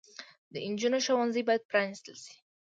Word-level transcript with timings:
د 0.53 0.55
انجونو 0.67 0.97
ښوونځي 1.05 1.41
بايد 1.47 1.63
پرانستل 1.71 2.15
شي 2.23 2.35